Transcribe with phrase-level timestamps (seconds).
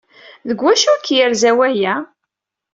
[0.47, 1.95] Deg wacu ay k-yerza waya?